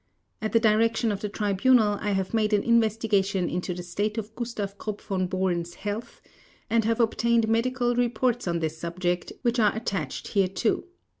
[0.41, 4.33] At the direction of the Tribunal I have made an investigation into the state of
[4.33, 6.21] Gustav Krupp von Bohlen's health
[6.71, 10.85] and have obtained medical reports on this subject which are attached hereto.